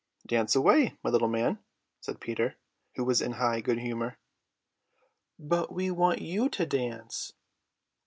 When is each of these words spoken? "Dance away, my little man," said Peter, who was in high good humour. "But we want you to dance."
"Dance 0.25 0.55
away, 0.55 0.97
my 1.03 1.11
little 1.11 1.27
man," 1.27 1.59
said 1.99 2.19
Peter, 2.19 2.55
who 2.95 3.03
was 3.03 3.21
in 3.21 3.33
high 3.33 3.61
good 3.61 3.77
humour. 3.77 4.17
"But 5.37 5.71
we 5.71 5.91
want 5.91 6.23
you 6.23 6.49
to 6.49 6.65
dance." 6.65 7.33